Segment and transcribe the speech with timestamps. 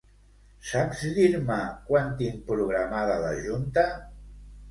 [0.69, 1.57] Saps dir-me
[1.91, 3.85] quan tinc programada la junta?